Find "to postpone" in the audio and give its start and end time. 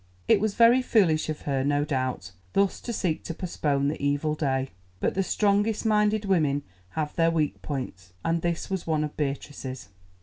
3.25-3.87